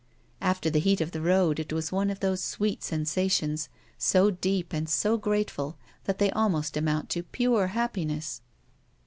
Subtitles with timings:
[0.41, 3.69] After the heat of the road, it was one of those sweet sensations
[3.99, 8.41] so deep and so grateful that they almost amount to pure happiness.